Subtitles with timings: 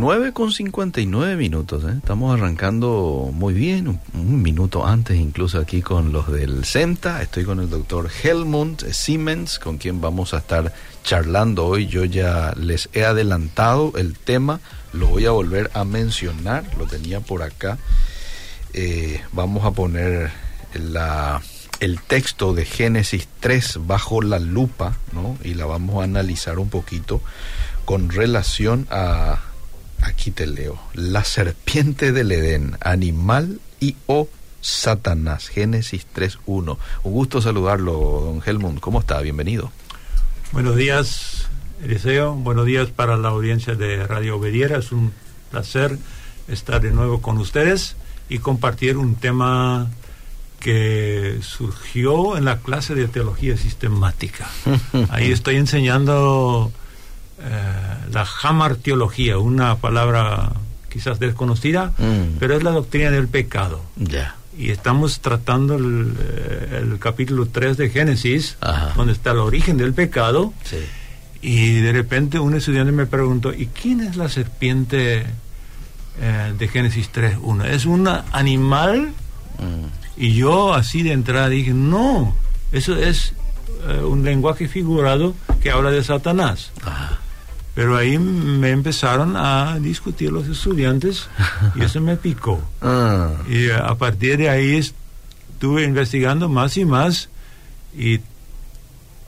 [0.00, 1.94] 9 con 59 minutos, ¿eh?
[1.96, 7.58] estamos arrancando muy bien, un, minuto antes incluso aquí con los del CENTA, estoy con
[7.58, 10.72] el doctor Helmut Siemens, con quien vamos a estar
[11.02, 14.60] charlando hoy, yo ya les he adelantado el tema,
[14.92, 17.76] lo voy a volver a mencionar, lo tenía por acá,
[18.74, 20.30] eh, vamos a poner
[20.74, 21.42] la,
[21.80, 25.36] el texto de Génesis 3 bajo la lupa, ¿no?
[25.42, 27.20] y la vamos a analizar un poquito
[27.84, 29.40] con relación a
[30.02, 30.78] Aquí te leo.
[30.94, 34.28] La serpiente del Edén, animal y o
[34.60, 35.48] Satanás.
[35.48, 36.76] Génesis 3.1.
[37.04, 38.80] Un gusto saludarlo, don Helmut.
[38.80, 39.20] ¿Cómo está?
[39.20, 39.70] Bienvenido.
[40.52, 41.48] Buenos días,
[41.82, 42.34] Eliseo.
[42.34, 44.78] Buenos días para la audiencia de Radio Obediera.
[44.78, 45.12] Es un
[45.50, 45.98] placer
[46.48, 47.96] estar de nuevo con ustedes
[48.28, 49.88] y compartir un tema
[50.60, 54.48] que surgió en la clase de teología sistemática.
[55.10, 56.72] Ahí estoy enseñando
[58.12, 60.52] la jamarteología, una palabra
[60.88, 62.38] quizás desconocida, mm.
[62.38, 63.82] pero es la doctrina del pecado.
[63.96, 64.34] Ya.
[64.56, 68.56] Y estamos tratando el, eh, capítulo 3 de Génesis,
[68.96, 70.52] donde está el origen del pecado.
[71.40, 75.26] Y de repente un estudiante me preguntó, ¿y quién es la serpiente
[76.20, 77.66] eh, de Génesis 3.1?
[77.66, 79.12] ¿Es un animal?
[79.58, 80.20] Mm.
[80.20, 82.34] Y yo así de entrada dije, no,
[82.72, 83.34] eso es
[84.02, 86.72] un lenguaje figurado que habla de Satanás.
[87.78, 91.28] Pero ahí me empezaron a discutir los estudiantes
[91.76, 92.60] y eso me picó.
[92.82, 93.30] Ah.
[93.48, 97.28] Y a partir de ahí estuve investigando más y más
[97.96, 98.18] y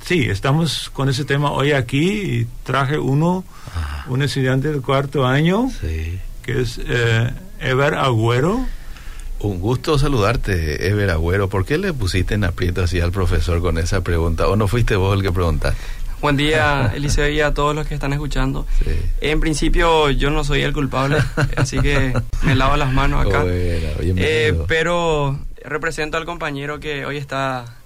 [0.04, 3.44] sí, estamos con ese tema hoy aquí y traje uno,
[3.76, 4.06] ah.
[4.08, 5.70] un estudiante del cuarto año,
[6.42, 8.66] que es eh, Ever Agüero.
[9.38, 11.48] Un gusto saludarte, Ever Agüero.
[11.48, 14.48] ¿Por qué le pusiste en aprieto así al profesor con esa pregunta?
[14.48, 15.80] ¿O no fuiste vos el que preguntaste?
[16.20, 18.66] Buen día, Eliseo, y a todos los que están escuchando.
[19.22, 21.16] En principio, yo no soy el culpable,
[21.56, 23.42] así que me lavo las manos acá.
[23.46, 27.76] Eh, pero represento al compañero que hoy está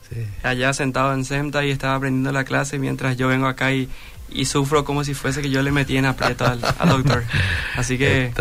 [0.42, 3.88] allá sentado en SEMTA y está aprendiendo la clase mientras yo vengo acá y
[4.34, 7.22] y sufro como si fuese que yo le metí en aprieto al, doctor.
[7.76, 8.32] Así que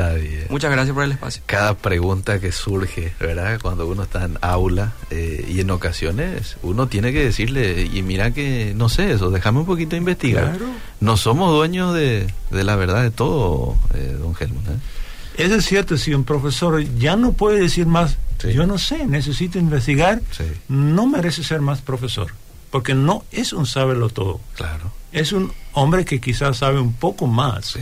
[0.50, 1.44] muchas gracias por el espacio.
[1.46, 3.60] Cada pregunta que surge, ¿verdad?
[3.62, 8.32] Cuando uno está en aula eh, y en ocasiones uno tiene que decirle, y mira
[8.32, 10.58] que no sé eso, déjame un poquito investigar.
[11.00, 14.68] No somos dueños de, la verdad de todo, eh, don Helmut.
[14.68, 15.44] ¿eh?
[15.46, 19.58] Eso es cierto, si un profesor ya no puede decir más, yo no sé, necesito
[19.58, 20.22] investigar,
[20.68, 22.34] no merece ser más profesor,
[22.74, 24.42] porque no es un sábelo todo.
[24.56, 27.78] Claro es un hombre que quizás sabe un poco más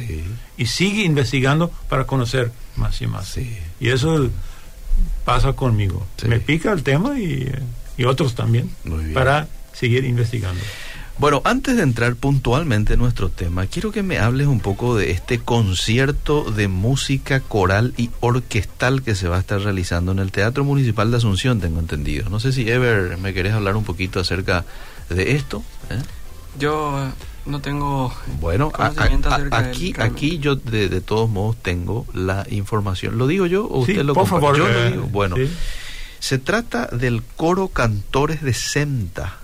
[0.58, 3.38] y sigue investigando para conocer más y más.
[3.80, 4.30] Y eso
[5.24, 6.06] pasa conmigo.
[6.28, 7.50] Me pica el tema y,
[8.06, 8.70] otros también
[9.14, 10.60] para seguir investigando.
[11.22, 15.12] Bueno, antes de entrar puntualmente en nuestro tema, quiero que me hables un poco de
[15.12, 20.32] este concierto de música coral y orquestal que se va a estar realizando en el
[20.32, 22.28] Teatro Municipal de Asunción, tengo entendido.
[22.32, 24.66] No sé si Ever me querés hablar un poquito acerca
[25.10, 25.62] de esto.
[25.92, 26.02] ¿eh?
[26.58, 27.12] Yo
[27.46, 28.72] no tengo bueno
[29.52, 34.14] aquí aquí yo de, todos modos tengo la información lo digo yo o usted lo
[34.14, 35.36] por favor yo lo eh, digo bueno
[36.20, 39.41] se trata del coro cantores de Senta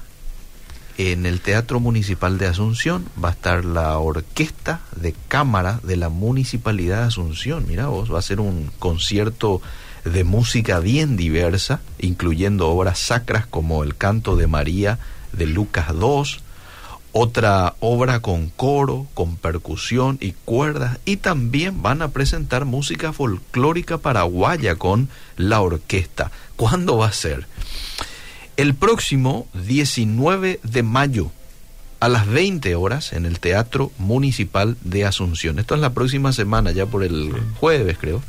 [0.98, 6.10] en el Teatro Municipal de Asunción va a estar la orquesta de cámara de la
[6.10, 9.62] Municipalidad de Asunción mira vos va a ser un concierto
[10.06, 14.98] de música bien diversa incluyendo obras sacras como el canto de María
[15.34, 16.42] de Lucas II
[17.20, 23.98] otra obra con coro, con percusión y cuerdas y también van a presentar música folclórica
[23.98, 26.32] paraguaya con la orquesta.
[26.56, 27.48] ¿Cuándo va a ser?
[28.58, 31.32] El próximo 19 de mayo
[32.00, 35.60] a las 20 horas en el Teatro Municipal de Asunción.
[35.60, 38.22] Esto es la próxima semana, ya por el jueves creo.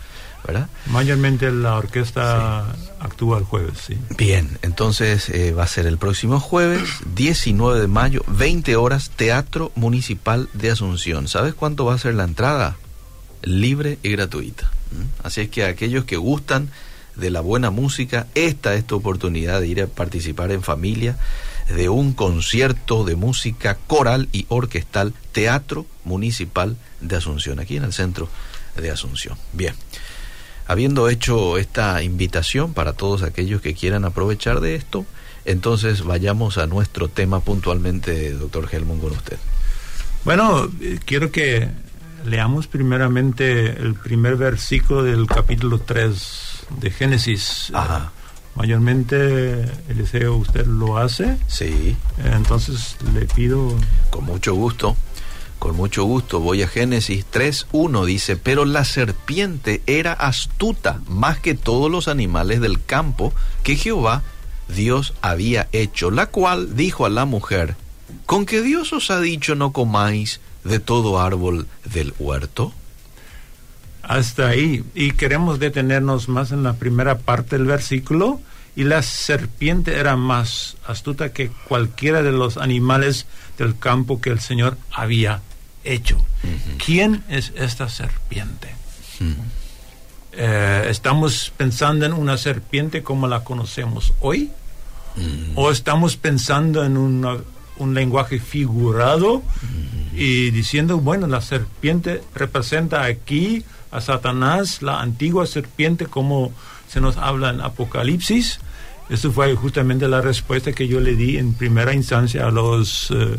[0.87, 2.65] Mayormente la orquesta
[3.00, 3.99] actúa el jueves, sí.
[4.17, 9.72] Bien, entonces eh, va a ser el próximo jueves, 19 de mayo, 20 horas, Teatro
[9.75, 11.28] Municipal de Asunción.
[11.28, 12.77] ¿Sabes cuánto va a ser la entrada?
[13.43, 14.71] Libre y gratuita.
[15.23, 16.70] Así es que aquellos que gustan
[17.19, 21.17] de la buena música, esta es tu oportunidad de ir a participar en familia
[21.69, 27.93] de un concierto de música coral y orquestal, Teatro Municipal de Asunción, aquí en el
[27.93, 28.29] centro
[28.76, 29.37] de Asunción.
[29.53, 29.75] Bien.
[30.67, 35.06] Habiendo hecho esta invitación para todos aquellos que quieran aprovechar de esto,
[35.44, 39.38] entonces vayamos a nuestro tema puntualmente, doctor Helmut, con usted.
[40.25, 41.69] Bueno, eh, quiero que
[42.26, 47.70] leamos primeramente el primer versículo del capítulo 3 de Génesis.
[47.75, 48.12] Ajá.
[48.55, 51.37] Mayormente, Eliseo, usted lo hace.
[51.47, 51.97] Sí.
[52.25, 53.75] Entonces le pido...
[54.11, 54.97] Con mucho gusto.
[55.59, 61.55] Con mucho gusto, voy a Génesis 3.1, dice, pero la serpiente era astuta más que
[61.55, 63.32] todos los animales del campo
[63.64, 64.23] que Jehová
[64.69, 67.75] Dios había hecho, la cual dijo a la mujer,
[68.26, 72.73] ¿con que Dios os ha dicho no comáis de todo árbol del huerto?
[74.08, 74.82] Hasta ahí.
[74.94, 78.40] Y queremos detenernos más en la primera parte del versículo.
[78.75, 83.26] Y la serpiente era más astuta que cualquiera de los animales
[83.58, 85.43] del campo que el Señor había
[85.84, 86.25] hecho.
[86.84, 88.69] ¿Quién es esta serpiente?
[90.32, 94.50] Eh, ¿Estamos pensando en una serpiente como la conocemos hoy?
[95.56, 99.43] ¿O estamos pensando en un lenguaje figurado
[100.14, 106.52] y diciendo, bueno, la serpiente representa aquí a Satanás, la antigua serpiente, como
[106.88, 108.61] se nos habla en Apocalipsis?
[109.08, 113.11] Eso fue justamente la respuesta que yo le di en primera instancia a los...
[113.11, 113.38] Eh,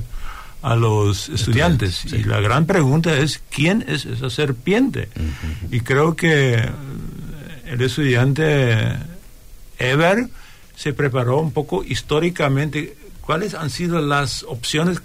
[0.61, 2.03] a los estudiantes.
[2.05, 5.07] Y la gran pregunta es, ¿quién es esa serpiente?
[5.71, 6.69] Y creo que
[7.65, 8.97] el estudiante
[9.77, 10.27] Ever
[10.75, 15.01] se preparó un poco históricamente cuáles han sido las opciones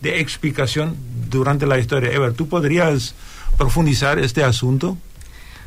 [0.00, 0.96] de explicación
[1.30, 2.10] durante la historia.
[2.10, 3.14] Ever, ¿tú podrías
[3.56, 4.96] profundizar este asunto?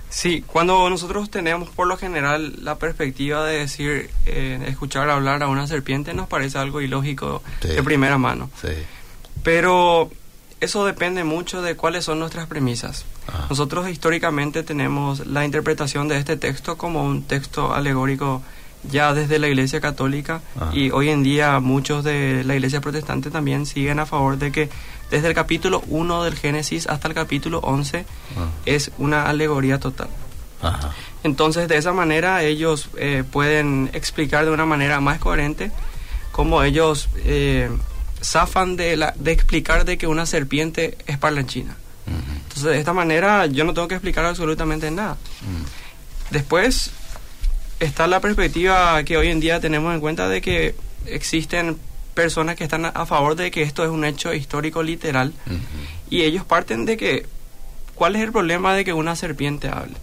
[0.10, 5.48] Sí, cuando nosotros tenemos por lo general la perspectiva de decir, eh, escuchar hablar a
[5.48, 8.50] una serpiente nos parece algo ilógico de primera mano.
[8.62, 8.70] Sí.
[9.44, 10.10] Pero
[10.62, 13.06] eso depende mucho de cuáles son nuestras premisas.
[13.28, 13.48] Ah.
[13.50, 18.42] Nosotros históricamente tenemos la interpretación de este texto como un texto alegórico
[18.90, 20.72] ya desde la Iglesia Católica ah.
[20.74, 24.70] y hoy en día muchos de la Iglesia Protestante también siguen a favor de que
[25.12, 28.06] desde el capítulo 1 del Génesis hasta el capítulo 11
[28.38, 28.50] ah.
[28.66, 30.10] es una alegoría total.
[31.24, 35.72] Entonces, de esa manera ellos eh, pueden explicar de una manera más coherente
[36.32, 37.70] cómo ellos eh,
[38.22, 41.76] zafan de, la, de explicar de que una serpiente es parlanchina.
[42.08, 45.18] Entonces, de esta manera yo no tengo que explicar absolutamente nada.
[46.30, 46.92] Después
[47.80, 50.76] está la perspectiva que hoy en día tenemos en cuenta de que
[51.06, 51.78] existen
[52.16, 55.34] personas que están a favor de que esto es un hecho histórico literal
[56.10, 57.28] y ellos parten de que
[57.94, 59.96] ¿cuál es el problema de que una serpiente hable?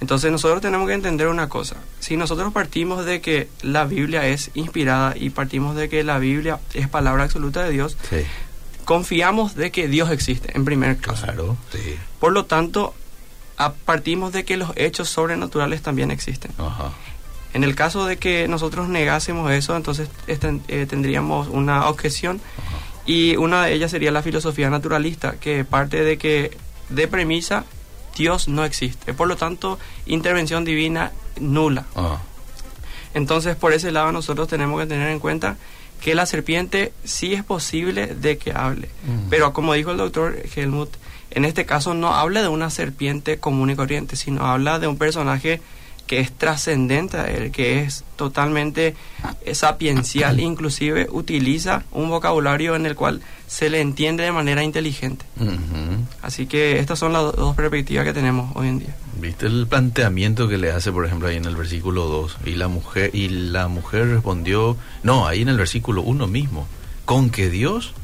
[0.00, 4.50] Entonces nosotros tenemos que entender una cosa, si nosotros partimos de que la Biblia es
[4.54, 7.96] inspirada y partimos de que la Biblia es palabra absoluta de Dios,
[8.84, 11.26] confiamos de que Dios existe en primer caso.
[12.18, 12.94] Por lo tanto,
[13.84, 16.50] partimos de que los hechos sobrenaturales también existen.
[17.54, 22.40] En el caso de que nosotros negásemos eso, entonces este, eh, tendríamos una objeción
[23.04, 26.56] y una de ellas sería la filosofía naturalista, que parte de que
[26.88, 27.64] de premisa
[28.16, 29.12] Dios no existe.
[29.14, 31.86] Por lo tanto, intervención divina nula.
[33.14, 35.56] Entonces, por ese lado nosotros tenemos que tener en cuenta
[36.00, 38.88] que la serpiente sí es posible de que hable.
[39.06, 39.28] Mm.
[39.30, 40.90] Pero como dijo el doctor Helmut,
[41.30, 44.98] en este caso no habla de una serpiente común y corriente, sino habla de un
[44.98, 45.60] personaje
[46.12, 48.94] que es trascendente a él, que es totalmente
[49.54, 55.24] sapiencial, inclusive utiliza un vocabulario en el cual se le entiende de manera inteligente.
[56.20, 58.94] Así que estas son las dos perspectivas que tenemos hoy en día.
[59.22, 62.36] ¿Viste el planteamiento que le hace, por ejemplo, ahí en el versículo 2?
[62.44, 66.66] Y la mujer, y la mujer respondió, no, ahí en el versículo 1 mismo,
[67.06, 67.94] con que Dios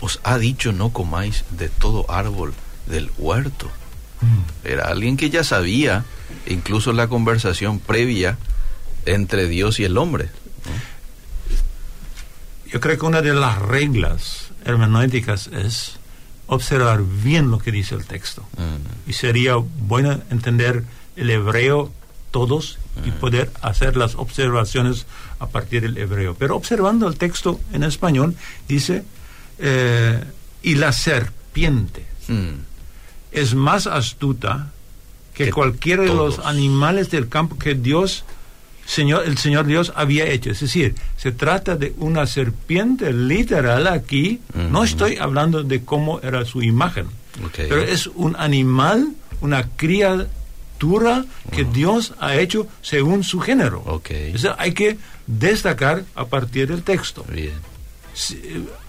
[0.00, 2.54] os ha dicho no comáis de todo árbol
[2.86, 3.70] del huerto.
[4.20, 4.66] Mm.
[4.66, 6.04] Era alguien que ya sabía
[6.46, 8.38] incluso la conversación previa
[9.06, 10.28] entre Dios y el hombre.
[12.66, 15.98] Yo creo que una de las reglas hermenéuticas es
[16.46, 18.42] observar bien lo que dice el texto.
[18.56, 19.10] Mm.
[19.10, 20.84] Y sería bueno entender
[21.16, 21.92] el hebreo
[22.30, 23.14] todos y mm.
[23.14, 25.06] poder hacer las observaciones
[25.38, 26.36] a partir del hebreo.
[26.38, 28.36] Pero observando el texto en español,
[28.68, 29.04] dice,
[29.58, 30.22] eh,
[30.62, 32.50] y la serpiente mm.
[33.32, 34.70] Es más astuta
[35.34, 38.24] que, cualquiera de los animales del campo que Dios,
[38.84, 40.50] Señor, el Señor Dios había hecho.
[40.50, 44.40] Es decir, se trata de una serpiente literal aquí.
[44.54, 47.06] No estoy hablando de cómo era su imagen,
[47.56, 49.08] pero es un animal,
[49.40, 53.82] una criatura que Dios ha hecho según su género.
[53.86, 54.34] Okay.
[54.58, 57.24] hay que destacar a partir del texto.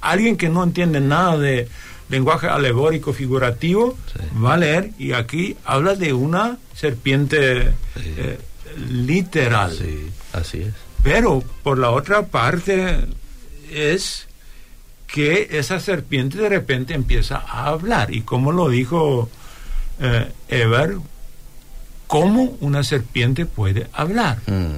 [0.02, 1.70] alguien que no entiende nada de
[2.12, 3.98] lenguaje alegórico figurativo,
[4.44, 8.40] va a leer y aquí habla de una serpiente eh,
[8.90, 9.72] literal.
[9.72, 10.74] Sí, así es.
[11.02, 13.00] Pero por la otra parte
[13.72, 14.28] es
[15.08, 19.30] que esa serpiente de repente empieza a hablar y como lo dijo
[20.00, 20.98] eh, Ever,
[22.08, 24.40] ¿cómo una serpiente puede hablar?
[24.48, 24.76] Mm.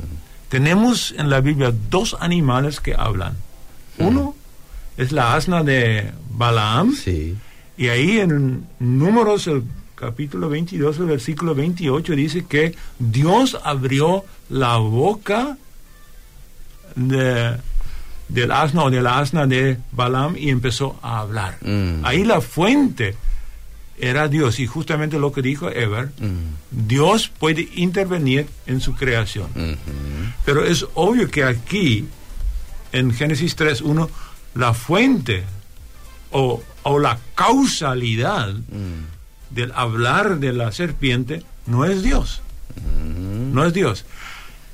[0.49, 3.35] Tenemos en la Biblia dos animales que hablan.
[3.97, 4.05] Mm.
[4.05, 4.35] Uno
[4.97, 6.93] es la asna de Balaam.
[6.95, 7.35] Sí.
[7.77, 9.63] Y ahí en Números, el
[9.95, 15.57] capítulo 22, el versículo 28, dice que Dios abrió la boca
[16.95, 17.57] de,
[18.27, 21.57] del asna o de la asna de Balaam y empezó a hablar.
[21.61, 22.05] Mm.
[22.05, 23.15] Ahí la fuente
[23.97, 26.87] era Dios y justamente lo que dijo Ever, mm.
[26.87, 29.47] Dios puede intervenir en su creación.
[29.53, 30.33] Mm-hmm.
[30.45, 32.05] Pero es obvio que aquí,
[32.91, 34.09] en Génesis 3.1,
[34.55, 35.43] la fuente
[36.31, 36.61] o,
[36.99, 39.53] la causalidad mm.
[39.55, 42.41] del hablar de la serpiente no es Dios.
[42.75, 43.53] Mm-hmm.
[43.53, 44.05] No es Dios.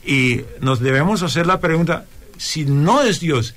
[0.05, 2.05] Y nos debemos hacer la pregunta,
[2.37, 3.53] si no es Dios,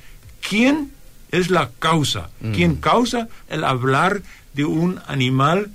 [0.46, 0.92] ¿quién
[1.30, 2.28] es la causa?
[2.52, 5.70] ¿Quién causa el hablar de un animal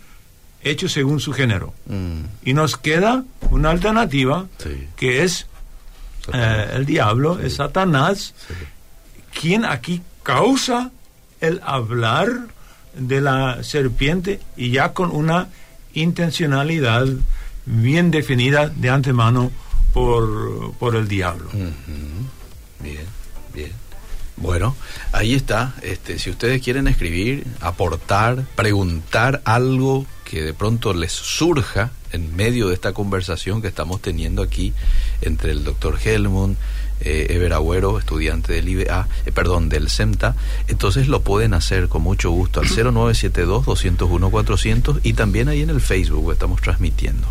[0.62, 1.74] hecho según su género.
[1.86, 2.22] Mm.
[2.44, 4.48] Y nos queda una alternativa
[4.96, 5.48] que es
[6.34, 8.34] eh, el diablo, es Satanás,
[9.40, 10.92] quien aquí causa
[11.40, 12.48] el hablar
[12.94, 15.48] de la serpiente y ya con una
[15.94, 17.08] intencionalidad
[17.66, 19.52] bien definida de antemano
[19.94, 21.50] por, por el diablo.
[22.82, 23.06] Bien,
[23.54, 23.72] bien.
[24.36, 24.76] Bueno,
[25.14, 25.74] ahí está.
[25.82, 32.68] Este, si ustedes quieren escribir, aportar, preguntar algo que de pronto les surja en medio
[32.68, 34.74] de esta conversación que estamos teniendo aquí
[35.22, 36.58] entre el doctor Helmut,
[37.02, 40.36] eh, Ever Agüero, estudiante del IBA, eh, perdón, del CEMTA,
[40.68, 46.32] entonces lo pueden hacer con mucho gusto al 0972-201-400 y también ahí en el Facebook
[46.32, 47.28] estamos transmitiendo.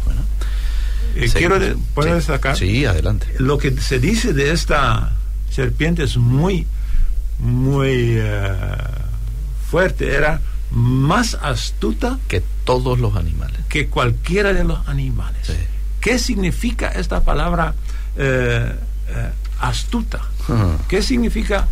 [1.15, 1.59] Eh, quiero
[1.95, 2.57] poder destacar.
[2.57, 3.27] Sí, adelante.
[3.39, 5.13] Lo que se dice de esta
[5.51, 6.67] serpiente es muy
[7.39, 8.53] muy eh,
[9.71, 13.59] fuerte, era más astuta que todos los animales.
[13.69, 15.53] Que cualquiera de los animales.
[16.01, 17.75] ¿Qué significa esta palabra
[19.61, 20.21] astuta?
[20.89, 21.67] ¿Qué significa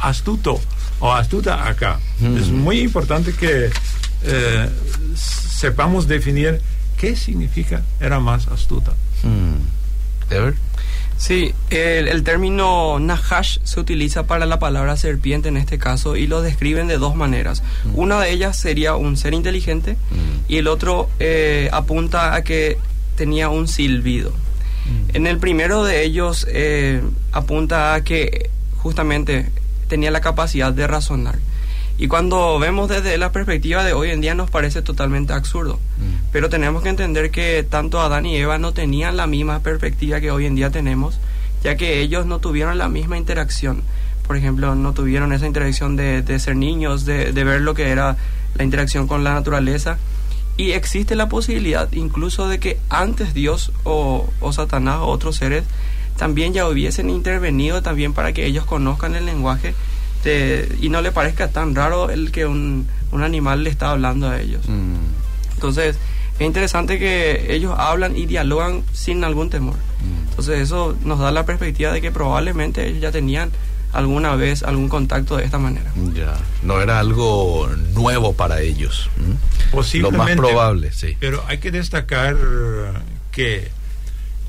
[0.00, 0.60] astuto
[1.00, 1.98] o astuta acá?
[2.20, 3.70] Es muy importante que
[5.14, 6.60] sepamos definir
[6.96, 8.92] qué significa era más astuta.
[10.30, 10.54] ver
[11.18, 16.42] Sí, el, término Nahash se utiliza para la palabra serpiente en este caso y lo
[16.42, 17.62] describen de dos maneras.
[17.84, 17.98] Mm.
[17.98, 20.52] Una de ellas sería un ser inteligente mm.
[20.52, 22.78] y el otro eh, apunta a que
[23.16, 24.32] tenía un silbido.
[25.12, 27.00] En el primero de ellos eh,
[27.32, 29.50] apunta a que justamente
[29.88, 31.36] tenía la capacidad de razonar.
[31.98, 35.80] Y cuando vemos desde la perspectiva de hoy en día nos parece totalmente absurdo.
[35.96, 36.30] Mm.
[36.30, 40.30] Pero tenemos que entender que tanto Adán y Eva no tenían la misma perspectiva que
[40.30, 41.18] hoy en día tenemos,
[41.62, 43.82] ya que ellos no tuvieron la misma interacción.
[44.26, 47.88] Por ejemplo, no tuvieron esa interacción de, de ser niños, de, de, ver lo que
[47.88, 48.16] era
[48.54, 49.98] la interacción con la naturaleza.
[50.56, 55.64] Y existe la posibilidad incluso de que antes Dios o, o Satanás o otros seres
[56.16, 59.74] también ya hubiesen intervenido también para que ellos conozcan el lenguaje
[60.80, 64.40] y no le parezca tan raro el que un, un animal le está hablando a
[64.40, 64.68] ellos.
[64.68, 64.96] Mm.
[65.54, 65.96] Entonces,
[66.38, 69.74] es interesante que ellos hablan y dialogan sin algún temor.
[69.74, 70.28] Mm.
[70.30, 73.50] Entonces, eso nos da la perspectiva de que probablemente ellos ya tenían
[73.96, 75.92] alguna vez algún contacto de esta manera.
[76.14, 79.08] Ya, no era algo nuevo para ellos.
[79.70, 80.18] Posiblemente.
[80.18, 81.16] Lo más probable, sí.
[81.18, 82.36] Pero hay que destacar
[83.32, 83.70] que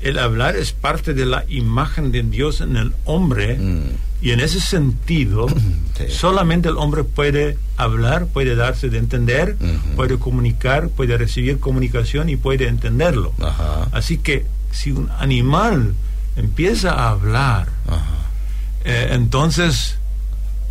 [0.00, 3.58] el hablar es parte de la imagen de Dios en el hombre.
[3.58, 3.82] Mm.
[4.20, 5.46] Y en ese sentido,
[6.08, 9.56] solamente el hombre puede hablar, puede darse de entender,
[9.96, 13.32] puede comunicar, puede recibir comunicación y puede entenderlo.
[13.92, 15.94] Así que si un animal
[16.36, 17.68] empieza a hablar,
[18.84, 19.98] eh, entonces,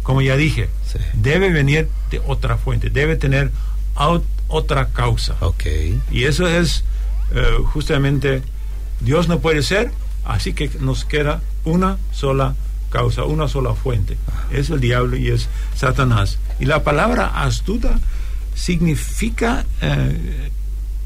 [0.04, 0.70] como ya dije,
[1.14, 3.52] debe venir de otra fuente, debe tener
[4.48, 5.36] otra causa.
[6.12, 6.84] Y eso es
[7.34, 8.42] eh, justamente,
[9.00, 9.92] Dios no puede ser,
[10.26, 12.56] así que nos queda una sola
[12.90, 14.18] causa, una sola fuente.
[14.52, 16.40] Es el diablo y es Satanás.
[16.60, 18.00] Y la palabra astuta
[18.56, 20.50] significa, eh,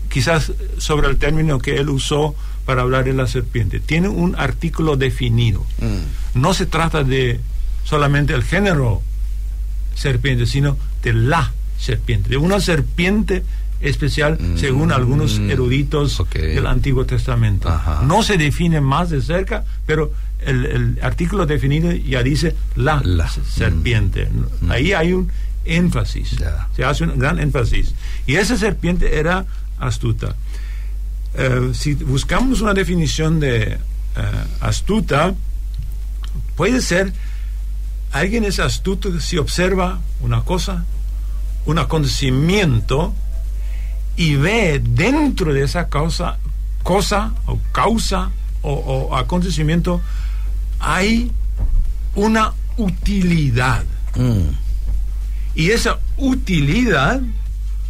[0.10, 4.98] quizás sobre el término que él usó para hablar de la serpiente, tiene un artículo
[4.98, 5.66] definido.
[5.80, 6.40] Mm.
[6.42, 7.40] No se trata de
[7.84, 9.02] solamente el género
[9.96, 13.44] serpiente, sino de la serpiente, de una serpiente
[13.82, 14.58] especial mm.
[14.58, 17.70] según algunos eruditos del Antiguo Testamento.
[18.04, 23.02] No se define más de cerca, pero el, artículo definido ya dice la,
[23.48, 24.30] serpiente.
[24.62, 24.72] Mm.
[24.72, 25.32] Ahí hay un
[25.66, 26.38] énfasis,
[26.76, 27.94] se hace un gran énfasis.
[28.28, 29.46] Y esa serpiente era
[29.80, 30.36] astuta.
[31.36, 33.78] Eh, si buscamos una definición de eh,
[34.60, 35.34] astuta,
[36.56, 37.14] puede ser,
[38.12, 40.86] alguien es astuto si observa una cosa,
[41.66, 43.14] un acontecimiento,
[44.18, 46.38] y ve dentro de esa causa,
[46.84, 48.32] cosa o causa
[48.64, 50.02] o acontecimiento
[50.80, 51.32] hay
[52.16, 53.84] una utilidad.
[54.16, 54.50] Mm.
[55.56, 57.22] Y esa utilidad,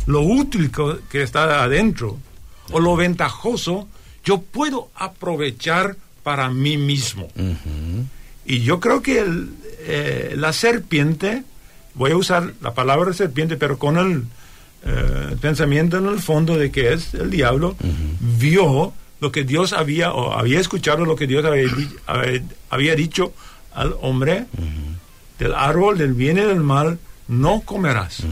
[0.06, 0.72] lo útil
[1.10, 2.18] que está adentro,
[2.72, 3.88] o lo ventajoso,
[4.24, 7.28] yo puedo aprovechar para mí mismo.
[8.46, 9.24] Y yo creo que
[9.80, 11.44] eh, la serpiente,
[11.94, 14.24] voy a usar la palabra serpiente, pero con el
[14.84, 17.76] eh, pensamiento en el fondo de que es el diablo,
[18.20, 21.46] vio lo que Dios había, o había escuchado lo que Dios
[22.68, 23.34] había, dicho
[23.74, 24.46] al hombre,
[25.38, 28.24] del árbol del bien y del mal no comerás.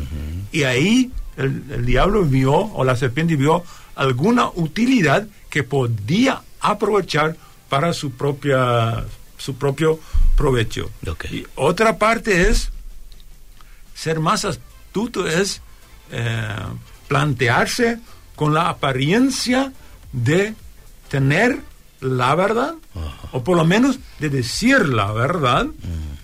[0.52, 3.64] Y ahí el, diablo vio, o la serpiente vio,
[4.00, 7.36] alguna utilidad que podía aprovechar
[7.68, 9.04] para su propia
[9.38, 10.00] su propio
[10.36, 10.90] provecho.
[11.32, 12.72] Y otra parte es
[13.94, 15.62] ser más astuto es
[16.12, 16.56] eh,
[17.10, 18.00] plantearse
[18.36, 19.74] con la apariencia
[20.14, 20.54] de
[21.10, 21.60] tener
[22.00, 22.76] la verdad,
[23.34, 26.16] o por lo menos de decir la verdad, mm.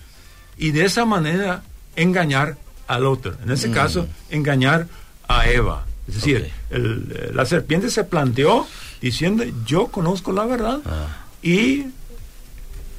[0.56, 1.62] y de esa manera
[1.94, 2.56] engañar
[2.86, 3.36] al otro.
[3.42, 3.72] En ese mm.
[3.72, 4.88] caso, engañar
[5.28, 5.84] a Eva.
[6.08, 8.66] Es decir, la serpiente se planteó
[9.00, 11.24] diciendo, yo conozco la verdad ah.
[11.42, 11.86] y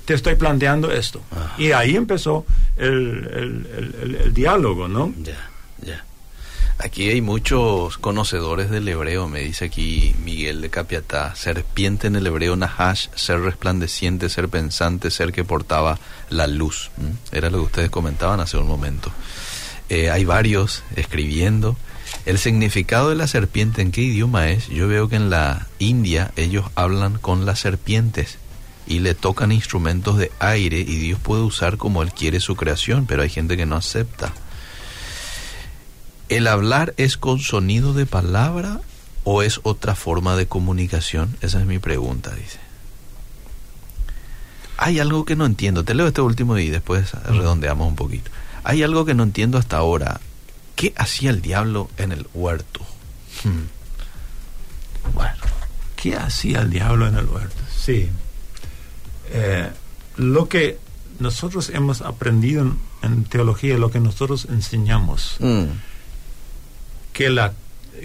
[0.05, 1.21] te estoy planteando esto.
[1.31, 1.53] Ah.
[1.57, 2.45] Y ahí empezó
[2.77, 5.13] el, diálogo, ¿no?
[5.21, 5.49] Ya,
[5.81, 6.03] ya.
[6.79, 11.35] Aquí hay muchos conocedores del hebreo, me dice aquí Miguel de Capiatá.
[11.35, 15.97] Serpiente en el hebreo Nahash, ser resplandeciente, ser pensante, ser que portaba
[16.29, 16.91] la luz.
[17.31, 19.11] Era lo que ustedes comentaban hace un momento.
[19.89, 21.75] Eh, hay varios escribiendo.
[22.27, 24.67] El significado de la serpiente, ¿en qué idioma es?
[24.67, 28.37] Yo veo que en la India ellos hablan con las serpientes
[28.85, 33.05] y le tocan instrumentos de aire y Dios puede usar como Él quiere su creación,
[33.05, 34.33] pero hay gente que no acepta.
[36.27, 38.81] ¿El hablar es con sonido de palabra
[39.23, 41.37] o es otra forma de comunicación?
[41.39, 42.59] Esa es mi pregunta, dice.
[44.77, 45.85] Hay algo que no entiendo.
[45.85, 48.31] Te leo este último y después redondeamos un poquito.
[48.65, 50.19] Hay algo que no entiendo hasta ahora.
[50.77, 52.79] ¿Qué hacía el diablo en el huerto?
[53.43, 53.67] Hmm.
[55.13, 55.43] Bueno,
[55.97, 57.61] ¿qué hacía el diablo en el huerto?
[57.77, 58.09] Sí.
[59.31, 59.69] Eh,
[60.15, 60.79] lo que
[61.19, 65.35] nosotros hemos aprendido en, teología, lo que nosotros enseñamos.
[65.39, 65.65] Mm
[67.17, 67.51] que, la,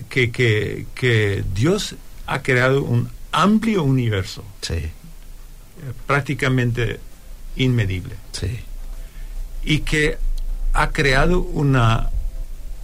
[0.08, 4.42] que, que, que Dios ha creado un amplio universo.
[4.62, 4.72] Sí.
[4.72, 4.90] Eh,
[6.06, 6.98] prácticamente
[7.56, 8.14] inmedible.
[8.32, 8.58] Sí.
[9.64, 10.16] Y que
[10.72, 12.08] ha creado una,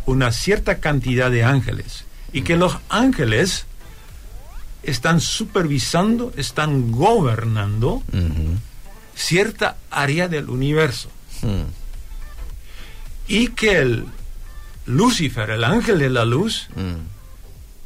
[0.08, 2.04] una cierta cantidad de ángeles.
[2.32, 3.66] Y que los ángeles
[4.82, 8.02] están supervisando, están gobernando
[9.14, 11.10] cierta área del universo.
[11.42, 11.64] Mm.
[13.28, 14.06] Y que el,
[14.86, 16.94] Lucifer, el ángel de la luz, mm.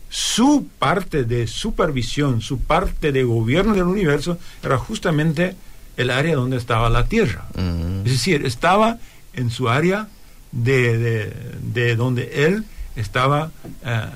[0.09, 5.57] su parte de supervisión, su parte de gobierno del universo era justamente
[5.97, 7.47] el área donde estaba la tierra.
[7.57, 8.07] Mm.
[8.07, 8.99] Es decir, estaba
[9.35, 10.07] en su área
[10.53, 13.51] de, de, donde él estaba
[13.85, 14.07] eh,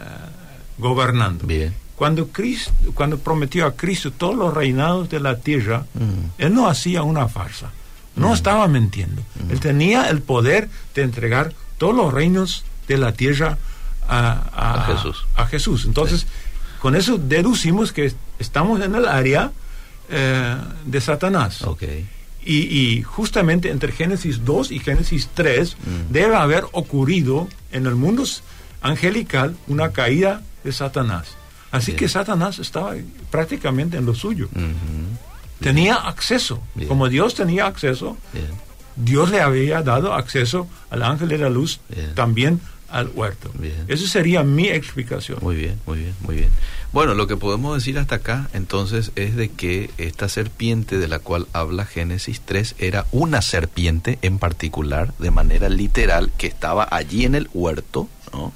[0.78, 1.46] gobernando.
[1.46, 1.74] Bien.
[1.96, 6.42] Cuando, Cristo, cuando prometió a Cristo todos los reinados de la tierra, mm.
[6.42, 7.70] él no hacía una farsa,
[8.16, 9.22] no estaba mintiendo.
[9.50, 13.56] Él tenía el poder de entregar todos los reinos de la tierra
[14.08, 15.26] a, Jesús.
[15.36, 15.84] A Jesús.
[15.86, 16.26] Entonces,
[16.80, 19.52] con eso deducimos que estamos en el área
[20.10, 21.62] eh, de Satanás.
[21.62, 22.06] Okay.
[22.48, 26.12] Y, justamente entre Génesis 2 y Génesis 3 mm.
[26.12, 28.24] debe haber ocurrido en el mundo
[28.80, 31.36] angelical una caída de Satanás.
[31.72, 32.94] Así que Satanás estaba
[33.30, 34.48] prácticamente en lo suyo.
[35.60, 36.62] Tenía acceso.
[36.88, 38.16] Como Dios tenía acceso,
[38.94, 41.80] Dios le había dado acceso al ángel de la luz
[42.14, 43.50] también al huerto.
[43.58, 43.84] Bien.
[43.88, 45.38] Esa sería mi explicación.
[45.42, 46.50] Muy bien, muy bien, muy bien.
[46.92, 51.18] Bueno, lo que podemos decir hasta acá entonces es de que esta serpiente de la
[51.18, 57.24] cual habla Génesis 3 era una serpiente en particular, de manera literal, que estaba allí
[57.24, 58.52] en el huerto, ¿no?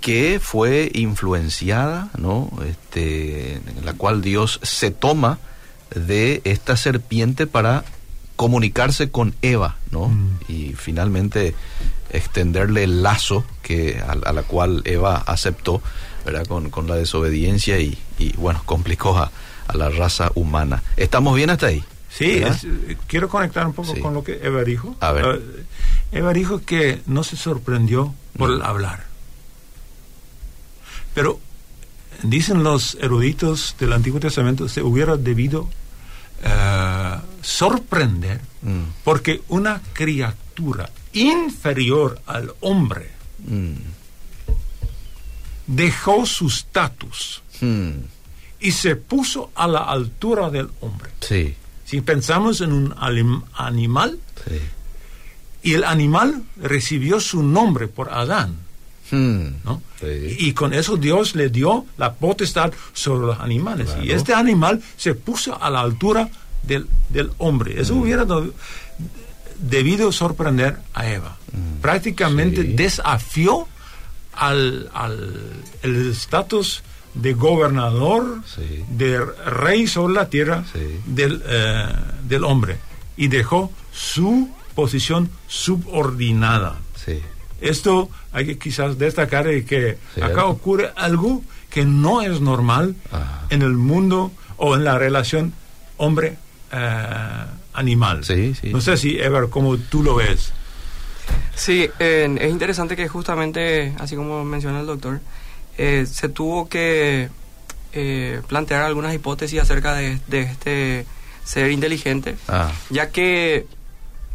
[0.00, 2.50] que fue influenciada, ¿no?
[2.64, 5.40] Este, en la cual Dios se toma
[5.94, 7.84] de esta serpiente para
[8.36, 10.08] comunicarse con Eva, ¿no?
[10.08, 10.38] Mm.
[10.48, 11.54] Y finalmente
[12.10, 15.82] extenderle el lazo que a, la cual Eva aceptó,
[16.24, 16.46] ¿verdad?
[16.46, 17.98] Con, la desobediencia y,
[18.36, 19.30] bueno, complicó a,
[19.74, 20.82] la raza humana.
[20.96, 21.82] ¿Estamos bien hasta ahí?
[22.08, 22.42] Sí,
[23.08, 24.96] quiero conectar un poco con lo que Eva dijo.
[25.00, 25.24] A ver.
[25.24, 29.04] Eh, Eva dijo que no se sorprendió por el hablar.
[31.12, 31.40] Pero
[32.22, 38.82] dicen los eruditos del Antiguo Testamento, se hubiera debido uh, sorprender mm.
[39.04, 43.10] porque una criatura inferior al hombre
[43.46, 43.72] mm.
[45.66, 47.90] dejó su estatus mm.
[48.60, 51.10] y se puso a la altura del hombre.
[51.20, 51.54] Sí.
[51.84, 52.94] Si pensamos en un
[53.54, 54.18] animal
[55.62, 58.56] y el animal recibió su nombre por Adán.
[59.10, 59.48] Hmm.
[60.38, 63.90] Y con eso Dios le dio la potestad sobre los animales.
[64.02, 66.28] Y este animal se puso a la altura
[66.62, 66.88] del,
[67.38, 67.80] hombre.
[67.80, 68.00] Eso hmm.
[68.00, 68.26] hubiera
[69.58, 71.36] debido sorprender a Eva.
[71.52, 71.80] Hmm.
[71.80, 73.66] Prácticamente desafió
[74.32, 74.90] al,
[75.82, 76.82] el estatus
[77.14, 78.42] de gobernador,
[78.88, 80.64] de rey sobre la tierra
[81.06, 81.86] del, eh,
[82.24, 82.78] del hombre.
[83.16, 86.76] Y dejó su posición subordinada.
[87.60, 92.94] Esto hay que quizás destacar que acá ocurre algo que no es normal
[93.48, 95.54] en el mundo o en la relación
[96.76, 98.22] hombre-animal.
[98.64, 100.52] no sé si, Ever, como tú lo ves.
[101.54, 105.20] Sí, es interesante que justamente, así como menciona el doctor,
[105.78, 107.28] eh, se tuvo que
[107.92, 111.06] eh, plantear algunas hipótesis acerca de, este
[111.44, 112.72] ser inteligente, ah.
[112.90, 113.66] ya que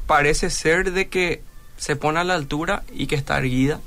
[0.07, 1.41] parece ser de que
[1.77, 3.79] se pone a la altura y que está erguida.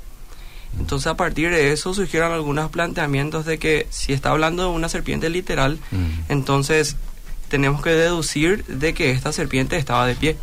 [0.79, 4.89] Entonces a partir de eso surgieron algunos planteamientos de que si está hablando de una
[4.89, 6.31] serpiente literal, mm.
[6.31, 6.97] entonces
[7.49, 10.37] tenemos que deducir de que esta serpiente estaba de pie.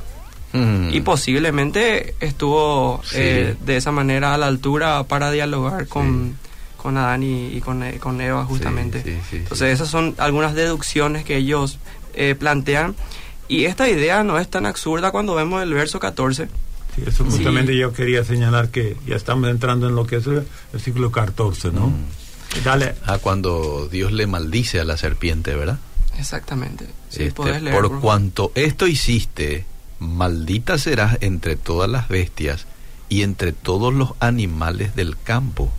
[0.53, 0.91] Mm.
[0.93, 6.37] Y posiblemente estuvo eh, de esa manera a la altura para dialogar con,
[6.77, 9.21] con Adán y, con, eh, con, Eva justamente.
[9.33, 11.79] Entonces esas son algunas deducciones que ellos
[12.15, 12.95] eh, plantean.
[13.49, 16.49] Y esta idea no es tan absurda cuando vemos el verso 14
[16.95, 20.45] Sí, eso justamente yo quería señalar que ya estamos entrando en lo que es el,
[20.79, 21.87] ciclo 14, ¿no?
[21.87, 22.05] Mm.
[22.65, 22.95] Dale.
[23.07, 25.79] Ah, cuando Dios le maldice a la serpiente, ¿verdad?
[26.19, 26.87] Exactamente.
[27.09, 29.65] Sí, este, por, cuanto esto hiciste,
[29.99, 32.67] maldita serás entre todas las bestias
[33.09, 35.71] y entre todos los animales del campo.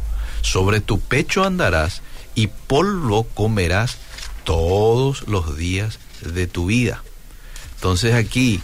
[0.41, 2.02] Sobre tu pecho andarás
[2.36, 3.98] y polvo comerás
[4.43, 7.04] todos los días de tu vida.
[7.76, 8.62] Entonces aquí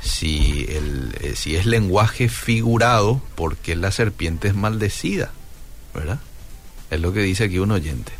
[0.00, 5.30] si, el, eh, si es lenguaje figurado, porque la serpiente es maldecida?
[5.94, 6.20] ¿Verdad?
[6.90, 8.12] Es lo que dice aquí un oyente.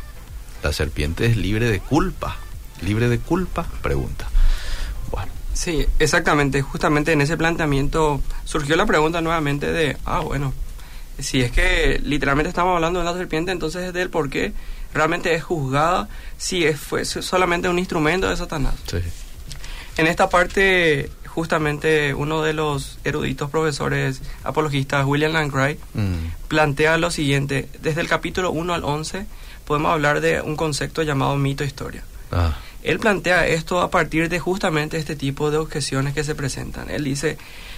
[0.63, 2.37] La serpiente es libre de culpa.
[2.81, 3.65] ¿Libre de culpa?
[3.81, 4.27] Pregunta.
[5.11, 5.31] Bueno.
[5.53, 6.61] Sí, exactamente.
[6.61, 10.53] Justamente en ese planteamiento surgió la pregunta nuevamente de, ah, bueno,
[11.17, 14.53] si es que literalmente estamos hablando de la serpiente, entonces es del por qué
[14.93, 18.75] realmente es juzgada si es, fue solamente un instrumento de Satanás.
[18.89, 18.97] Sí.
[19.97, 26.47] En esta parte justamente uno de los eruditos profesores apologistas, William Langray, mm.
[26.47, 29.25] plantea lo siguiente, desde el capítulo 1 al 11
[29.65, 32.03] podemos hablar de un concepto llamado mito-historia.
[32.31, 32.57] Ah.
[32.83, 36.89] Él plantea esto a partir de justamente este tipo de objeciones que se presentan.
[36.89, 37.37] Él dice,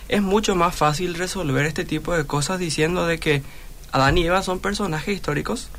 [0.09, 3.41] es mucho más fácil resolver este tipo de cosas diciendo de que
[3.91, 5.69] Adán y Eva son personajes históricos,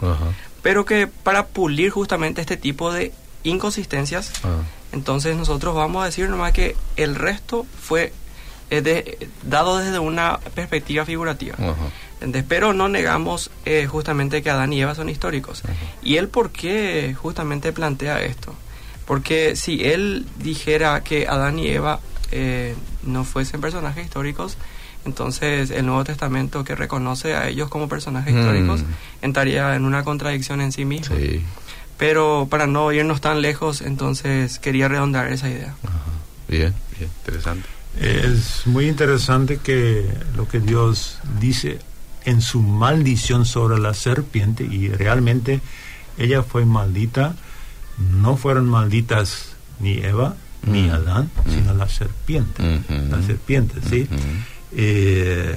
[0.63, 3.13] pero que para pulir justamente este tipo de
[3.45, 4.63] inconsistencias, ah.
[4.93, 8.13] Entonces nosotros vamos a decir nomás que el resto fue
[8.71, 11.57] eh, dado desde una perspectiva figurativa.
[12.49, 15.63] Pero no negamos eh, justamente que Adán y Eva son históricos.
[16.03, 18.55] ¿Y él por qué justamente plantea esto?
[19.07, 24.57] Porque si él dijera que Adán y Eva eh, no fuesen personajes históricos,
[25.05, 29.25] entonces el Nuevo Testamento que reconoce a ellos como personajes históricos mm.
[29.25, 31.17] entraría en una contradicción en sí mismo.
[31.17, 31.43] Sí.
[31.99, 35.75] Pero para no irnos tan lejos, entonces quería redondar esa idea.
[36.49, 37.69] Bien, bien, interesante.
[38.01, 41.79] Es muy interesante que lo que Dios dice
[42.25, 45.61] en su maldición sobre la serpiente, y realmente
[46.19, 47.35] ella fue maldita,
[48.11, 50.37] no fueron malditas ni Eva
[50.67, 50.91] ni mm.
[50.91, 51.79] Adán, sino mm.
[51.79, 52.63] la serpiente.
[52.63, 53.09] Mm-hmm.
[53.09, 54.07] La serpiente, ¿sí?
[54.07, 54.45] Mm-hmm.
[54.73, 55.57] Eh,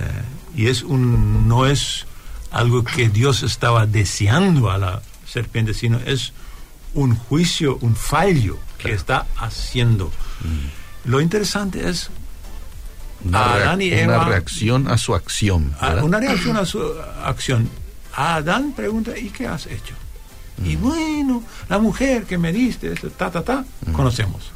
[0.55, 2.05] y es un, no es
[2.51, 6.33] algo que Dios estaba deseando a la serpiente, sino es
[6.93, 10.07] un juicio, un fallo que está haciendo.
[10.41, 11.09] Mm.
[11.09, 12.09] Lo interesante es
[13.23, 13.75] una,
[14.25, 15.75] reacción a su acción.
[16.01, 16.81] una reacción a su
[17.23, 17.69] acción.
[18.13, 19.95] Adán pregunta, ¿y qué has hecho?
[20.63, 23.91] Y bueno, la mujer que me diste, ta, ta, ta, mm.
[23.91, 24.51] conocemos.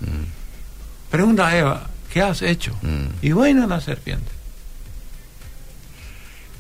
[1.10, 2.74] Pregunta a Eva, ¿qué has hecho?
[3.22, 4.32] Y bueno, la serpiente.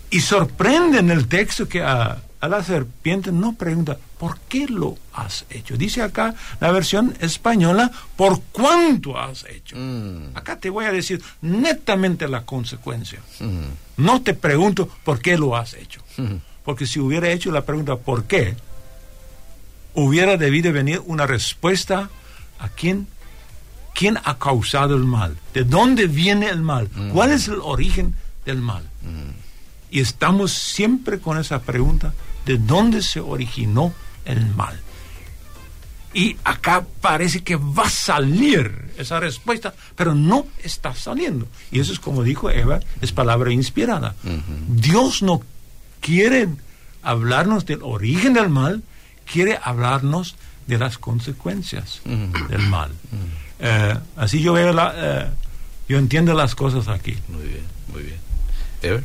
[0.09, 4.97] Y sorprende en el texto que a, a la serpiente no pregunta, ¿por qué lo
[5.13, 5.77] has hecho?
[5.77, 9.75] Dice acá la versión española, ¿por cuánto has hecho?
[9.77, 10.35] Mm.
[10.35, 13.19] Acá te voy a decir netamente la consecuencia.
[13.39, 14.03] Mm.
[14.03, 16.01] No te pregunto por qué lo has hecho.
[16.17, 16.35] Mm.
[16.63, 18.55] Porque si hubiera hecho la pregunta ¿por qué?
[19.93, 22.09] Hubiera debido venir una respuesta
[22.59, 23.07] a quién,
[23.93, 28.61] quién ha causado el mal, de dónde viene el mal, cuál es el origen del
[28.61, 28.83] mal.
[29.91, 32.13] Y estamos siempre con esa pregunta
[32.45, 33.93] de dónde se originó
[34.25, 34.79] el mal.
[36.13, 41.47] Y acá parece que va a salir esa respuesta, pero no está saliendo.
[41.71, 44.15] Y eso es como dijo Eva, es palabra inspirada.
[44.67, 45.41] Dios no
[46.01, 46.49] quiere
[47.03, 48.81] hablarnos del origen del mal,
[49.31, 50.35] quiere hablarnos
[50.67, 52.91] de las consecuencias del mal.
[53.59, 55.29] Eh, así yo veo la, eh,
[55.87, 57.17] yo entiendo las cosas aquí.
[57.27, 58.17] Muy bien, muy bien.
[58.81, 59.03] Ever.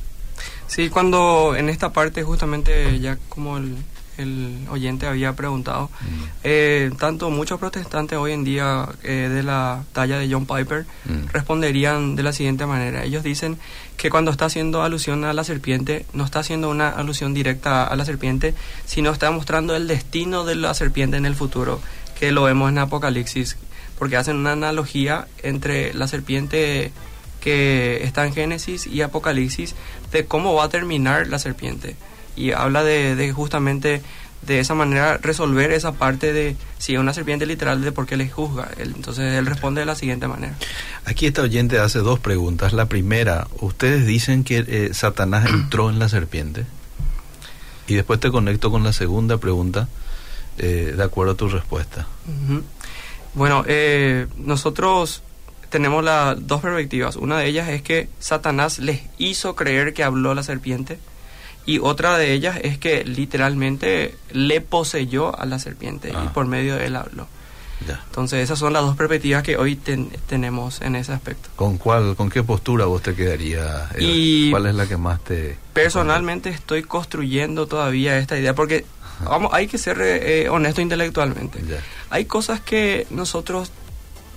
[0.67, 3.77] Sí, cuando en esta parte justamente ya como el,
[4.19, 6.25] el oyente había preguntado, mm.
[6.45, 11.29] eh, tanto muchos protestantes hoy en día eh, de la talla de John Piper mm.
[11.33, 13.05] responderían de la siguiente manera.
[13.05, 13.59] Ellos dicen
[13.97, 17.97] que cuando está haciendo alusión a la serpiente, no está haciendo una alusión directa a
[17.97, 21.81] la serpiente, sino está mostrando el destino de la serpiente en el futuro,
[22.19, 23.57] que lo vemos en Apocalipsis,
[23.99, 26.93] porque hacen una analogía entre la serpiente
[27.41, 29.75] que está en Génesis y Apocalipsis
[30.13, 31.95] de cómo va a terminar la serpiente
[32.37, 34.03] y habla de, justamente
[34.43, 38.17] de esa manera resolver esa parte de si es una serpiente literal de por qué
[38.17, 38.69] le juzga.
[38.77, 40.55] entonces él responde de la siguiente manera.
[41.07, 42.73] Aquí esta oyente hace dos preguntas.
[42.73, 46.67] La primera, ustedes dicen que eh, Satanás entró en la serpiente.
[47.87, 49.89] Y después te conecto con la segunda pregunta,
[50.59, 52.07] eh, de acuerdo a tu respuesta.
[53.35, 55.23] Bueno, eh, nosotros
[55.69, 57.17] tenemos las dos perspectivas.
[57.17, 60.99] Una de ellas es que Satanás les hizo creer que habló la serpiente
[61.67, 66.31] y otra de ellas es que literalmente le poseyó a la serpiente y ah.
[66.33, 67.27] por medio de él habló.
[68.07, 71.51] Entonces esas son las dos perspectivas que hoy tenemos en ese aspecto.
[71.57, 73.91] ¿Con cuál, con qué postura vos te quedaría?
[73.99, 75.59] Y ¿Cuál es la que más te...
[75.75, 78.87] Personalmente estoy construyendo todavía esta idea porque
[79.23, 81.61] vamos, hay que ser eh, honesto intelectualmente.
[82.11, 83.71] Hay cosas que nosotros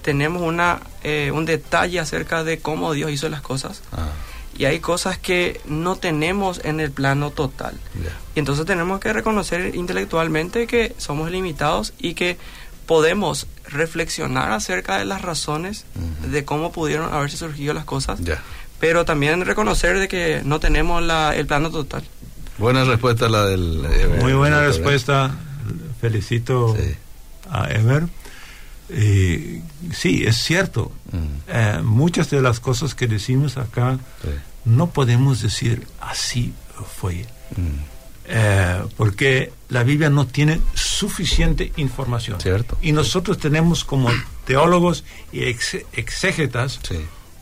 [0.02, 3.82] tenemos una, eh, un detalle acerca de cómo Dios hizo las cosas.
[3.94, 4.10] Ah
[4.58, 7.76] y hay cosas que no tenemos en el plano total.
[8.36, 12.38] Y entonces tenemos que reconocer intelectualmente que somos limitados y que
[12.86, 15.86] podemos reflexionar acerca de las razones
[16.30, 18.20] de cómo pudieron haberse surgido las cosas,
[18.80, 22.04] pero también reconocer de que no tenemos la, el plano total.
[22.58, 23.86] Buena respuesta la del...
[24.22, 25.36] Muy buena respuesta,
[26.02, 26.76] felicito
[27.52, 28.08] a Ever.
[28.90, 30.92] sí, es cierto.
[31.48, 33.98] Eh, muchas de las cosas que decimos acá
[34.66, 36.54] no podemos decir así
[37.00, 37.26] fue.
[38.30, 42.42] Eh, porque la Biblia no tiene suficiente información.
[42.42, 42.78] Cierto.
[42.82, 44.10] Y nosotros tenemos como
[44.46, 46.80] teólogos y exégetas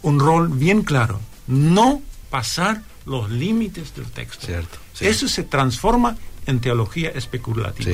[0.04, 1.20] un rol bien claro.
[1.48, 4.46] No pasar los límites del texto.
[4.46, 4.78] Cierto.
[5.00, 7.92] Eso se transforma en teología especulativa.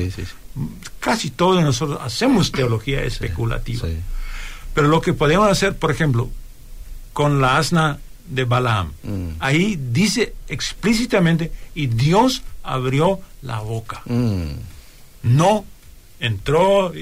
[1.00, 3.88] Casi todos nosotros hacemos teología especulativa.
[4.74, 6.30] Pero lo que podemos hacer, por ejemplo,
[7.12, 8.92] con la asna de Balaam.
[9.02, 9.28] Mm.
[9.40, 14.02] Ahí dice explícitamente, y Dios abrió la boca.
[14.06, 14.52] Mm.
[15.24, 15.64] No
[16.20, 16.92] entró,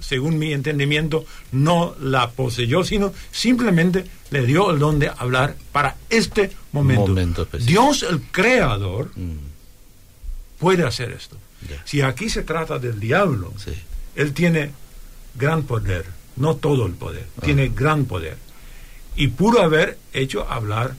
[0.00, 5.96] según mi entendimiento, no la poseyó, sino simplemente le dio el don de hablar para
[6.08, 7.14] este momento.
[7.58, 10.58] Dios, el creador, mm.
[10.58, 11.36] puede hacer esto.
[11.84, 13.52] Si aquí se trata del diablo,
[14.14, 14.70] él tiene
[15.34, 16.06] gran poder,
[16.38, 17.42] no todo el poder, ah.
[17.44, 18.36] tiene gran poder.
[19.16, 20.94] Y pudo haber hecho hablar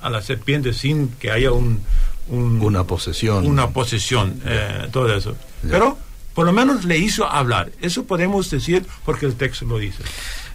[0.00, 1.80] a la serpiente sin que haya un,
[2.28, 3.46] una posesión.
[3.46, 5.36] una posesión eh, todo eso.
[5.68, 5.98] Pero
[6.34, 10.02] por lo menos le hizo hablar eso podemos decir porque el texto lo dice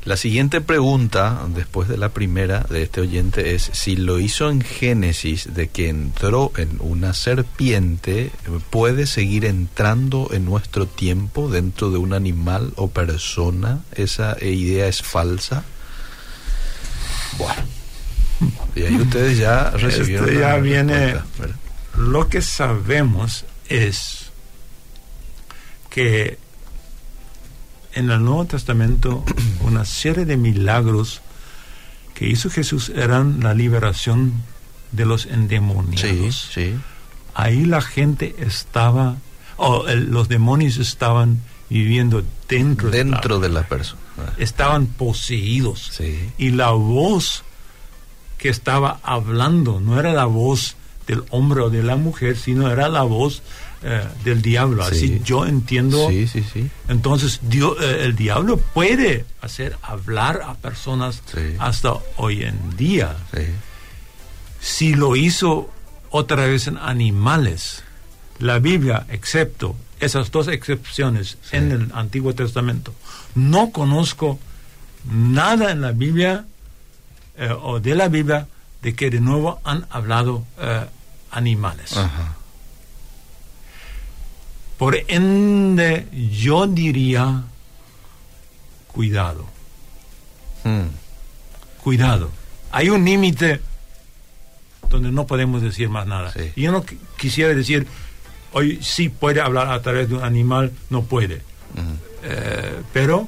[0.05, 4.61] la siguiente pregunta después de la primera de este oyente es si lo hizo en
[4.61, 8.31] Génesis de que entró en una serpiente
[8.69, 15.01] puede seguir entrando en nuestro tiempo dentro de un animal o persona esa idea es
[15.01, 15.65] falsa
[17.37, 17.61] bueno.
[18.75, 20.29] Y ahí ustedes ya recibieron.
[20.29, 21.15] Esto ya viene.
[21.95, 24.26] Lo que sabemos es
[25.97, 26.37] que
[27.93, 29.25] en el Nuevo Testamento
[29.61, 31.21] una serie de milagros
[32.13, 34.33] que hizo Jesús eran la liberación
[34.91, 36.49] de los endemoniados.
[36.53, 36.75] Sí,
[37.33, 39.15] Ahí la gente estaba,
[39.55, 43.99] o los demonios estaban viviendo dentro, dentro de la persona
[44.37, 45.99] estaban poseídos.
[46.37, 47.43] Y la voz
[48.37, 50.75] que estaba hablando no era la voz
[51.07, 53.41] del hombre o de la mujer, sino era la voz
[53.83, 54.83] eh, del diablo.
[54.83, 56.09] Así yo entiendo.
[56.87, 61.21] Entonces, Dios, eh, el diablo puede hacer hablar a personas
[61.59, 63.15] hasta hoy en día.
[64.59, 65.69] Si lo hizo
[66.09, 67.83] otra vez en animales,
[68.39, 72.95] la Biblia, excepto esas dos excepciones en el Antiguo Testamento,
[73.35, 74.39] no conozco
[75.11, 76.45] nada en la Biblia
[77.37, 78.47] eh, o de la Biblia
[78.81, 80.45] de que de nuevo han hablado
[81.29, 81.95] animales.
[84.77, 87.43] Por ende, yo diría,
[88.87, 89.45] cuidado.
[90.63, 90.87] Hmm.
[91.83, 92.29] Cuidado.
[92.71, 93.61] Hay un límite
[94.89, 96.33] donde no podemos decir más nada.
[96.55, 96.85] Yo no
[97.17, 97.87] quisiera decir,
[98.53, 101.41] hoy sí puede hablar a través de un animal, no puede.
[102.23, 103.27] Eh, pero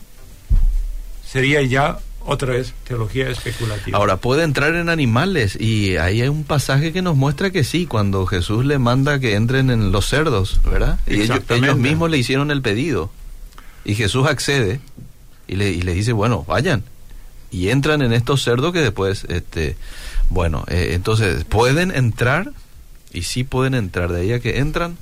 [1.25, 3.97] sería ya otra vez teología especulativa.
[3.97, 7.85] Ahora, puede entrar en animales y ahí hay un pasaje que nos muestra que sí,
[7.85, 10.99] cuando Jesús le manda que entren en los cerdos, ¿verdad?
[11.07, 13.09] Y ellos, mismos le hicieron el pedido.
[13.85, 14.79] Y Jesús accede
[15.47, 16.83] y le, y le dice, bueno, vayan.
[17.51, 19.75] Y entran en estos cerdos que después, este,
[20.29, 22.51] bueno, eh, entonces pueden entrar
[23.11, 24.11] y sí pueden entrar.
[24.11, 24.97] De ahí a que entran,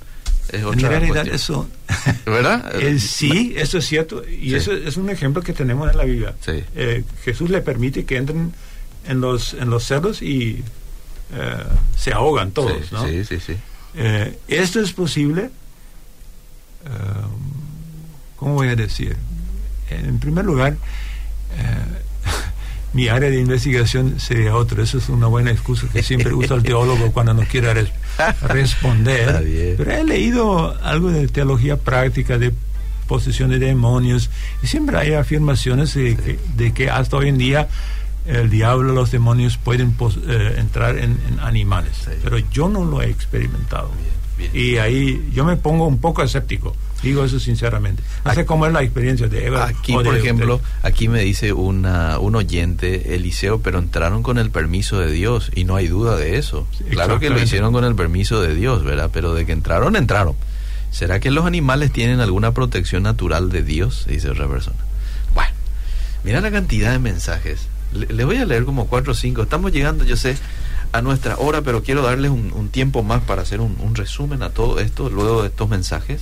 [0.53, 1.67] en realidad eso
[2.25, 2.73] ¿verdad?
[2.99, 6.35] sí eso es cierto y eso es un ejemplo que tenemos en la Biblia
[6.75, 8.53] eh, Jesús le permite que entren
[9.05, 10.63] en los en los cerdos y
[11.33, 11.63] eh,
[11.95, 13.05] se ahogan todos ¿no?
[13.05, 13.55] sí sí sí.
[13.95, 15.49] Eh, esto es posible
[18.37, 19.17] cómo voy a decir
[19.89, 20.77] en primer lugar
[22.93, 24.83] mi área de investigación sería otra.
[24.83, 27.73] Eso es una buena excusa que siempre usa el teólogo cuando no quiere
[28.41, 29.75] responder.
[29.77, 32.53] Pero he leído algo de teología práctica, de
[33.07, 34.29] posesión de demonios,
[34.61, 37.67] y siempre hay afirmaciones de, que, hasta hoy en día
[38.25, 39.95] el diablo, los demonios pueden
[40.27, 42.09] eh, entrar en, animales.
[42.23, 43.89] Pero yo no lo he experimentado.
[44.53, 46.75] Y ahí yo me pongo un poco escéptico.
[47.03, 48.01] Digo eso sinceramente.
[48.25, 49.67] No sé cómo es la experiencia de Eva.
[49.67, 54.99] Aquí, por ejemplo, aquí me dice una, un oyente, Eliseo, pero entraron con el permiso
[54.99, 56.67] de Dios y no hay duda de eso.
[56.89, 59.11] Claro que lo hicieron con el permiso de Dios, ¿verdad?
[59.13, 60.35] Pero de que entraron, entraron.
[60.91, 64.05] ¿Será que los animales tienen alguna protección natural de Dios?
[64.07, 64.77] Dice otra persona.
[65.35, 65.51] Bueno,
[66.23, 67.67] mira la cantidad de mensajes.
[67.93, 69.43] Le, voy a leer como cuatro o cinco.
[69.43, 70.37] Estamos llegando, yo sé,
[70.93, 74.49] a nuestra hora, pero quiero darles un, tiempo más para hacer un, un resumen a
[74.49, 76.21] todo esto luego de estos mensajes.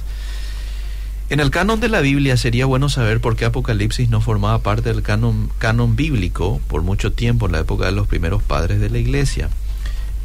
[1.29, 4.93] En el canon de la Biblia sería bueno saber por qué Apocalipsis no formaba parte
[4.93, 8.89] del canon, canon bíblico por mucho tiempo en la época de los primeros padres de
[8.91, 9.49] la iglesia.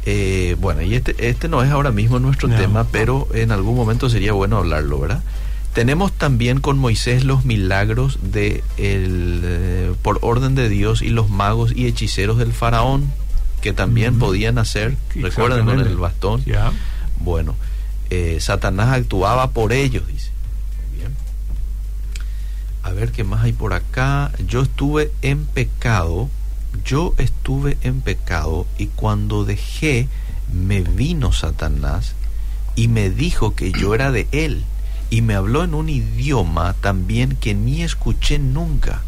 [0.05, 4.09] Eh, bueno, y este, este no es ahora mismo nuestro tema, pero en algún momento
[4.09, 5.23] sería bueno hablarlo, ¿verdad?
[5.73, 11.29] Tenemos también con Moisés los milagros de el, eh, por orden de Dios y los
[11.29, 13.11] magos y hechiceros del faraón
[13.61, 16.43] que también podían hacer, recuerden con el bastón.
[17.19, 17.55] Bueno,
[18.09, 20.30] eh, Satanás actuaba por ellos, dice.
[22.83, 24.31] A ver qué más hay por acá.
[24.45, 26.29] Yo estuve en pecado.
[26.85, 30.07] Yo estuve en pecado y cuando dejé
[30.53, 32.15] me vino Satanás
[32.75, 34.63] y me dijo que yo era de él
[35.09, 39.01] y me habló en un idioma también que ni escuché nunca.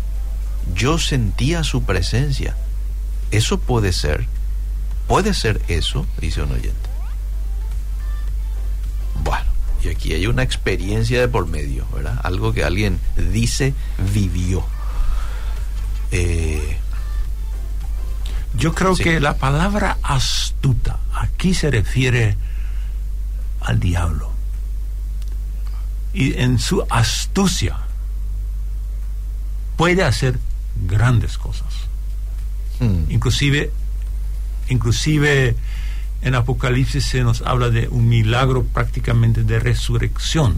[0.76, 2.56] Yo sentía su presencia.
[3.32, 4.28] ¿Eso puede ser?
[5.08, 6.06] ¿Puede ser eso?
[6.20, 6.93] Dice un oyente.
[9.84, 12.20] Y aquí hay una experiencia de por medio, ¿verdad?
[12.24, 13.74] Algo que alguien dice,
[14.14, 14.66] vivió.
[16.12, 16.78] Eh,
[18.56, 22.38] Yo creo que la palabra astuta aquí se refiere
[23.62, 24.32] al diablo.
[26.14, 27.78] Y en su astucia
[29.76, 30.40] puede hacer
[30.88, 31.74] grandes cosas.
[32.80, 33.10] Hmm.
[33.10, 33.72] Inclusive,
[34.70, 35.56] inclusive
[36.24, 40.56] en Apocalipsis se nos habla de un milagro prácticamente de resurrección,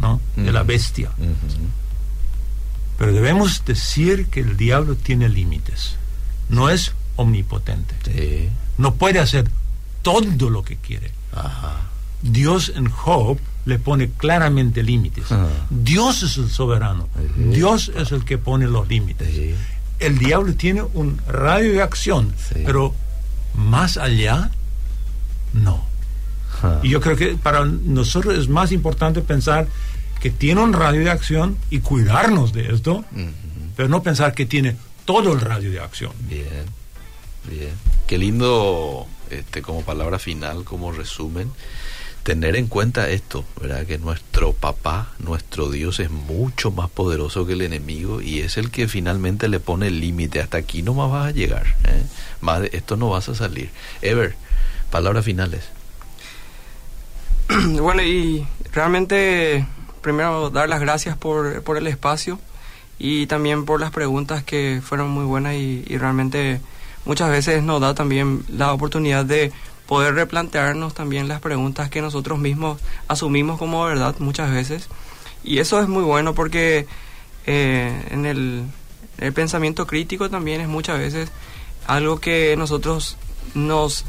[0.00, 0.20] ¿no?
[0.36, 1.10] De la bestia.
[2.96, 5.96] Pero debemos decir que el diablo tiene límites.
[6.48, 8.50] No es omnipotente.
[8.78, 9.50] No puede hacer
[10.02, 11.10] todo lo que quiere.
[12.22, 15.26] Dios en Job le pone claramente límites.
[15.70, 17.08] Dios es el soberano.
[17.36, 19.28] Dios es el que pone los límites.
[19.98, 22.32] El diablo tiene un radio de acción,
[22.64, 22.94] pero
[23.54, 24.50] más allá
[25.52, 25.90] no.
[26.82, 29.66] Y yo creo que para nosotros es más importante pensar
[30.20, 33.04] que tiene un radio de acción y cuidarnos de esto,
[33.76, 36.12] pero no pensar que tiene todo el radio de acción.
[36.28, 36.66] Bien,
[37.48, 37.72] bien.
[38.06, 41.50] Qué lindo, este, como palabra final, como resumen,
[42.22, 43.86] tener en cuenta esto, ¿verdad?
[43.86, 48.70] Que nuestro papá, nuestro Dios es mucho más poderoso que el enemigo y es el
[48.70, 50.40] que finalmente le pone el límite.
[50.40, 52.02] Hasta aquí no más vas a llegar, ¿eh?
[52.42, 53.70] más de esto no vas a salir.
[54.02, 54.36] Ever
[54.90, 55.68] palabras finales.
[57.80, 59.66] Bueno, y realmente
[60.00, 62.38] primero dar las gracias por, por, el espacio
[62.98, 66.60] y también por las preguntas que fueron muy buenas y, realmente
[67.04, 69.52] muchas veces nos da también la oportunidad de
[69.86, 74.88] poder replantearnos también las preguntas que nosotros mismos asumimos como verdad muchas veces.
[75.42, 76.86] Y eso es muy bueno porque
[77.46, 78.64] eh, en el,
[79.18, 81.30] el pensamiento crítico también es muchas veces
[81.86, 83.16] algo que nosotros
[83.54, 84.04] nos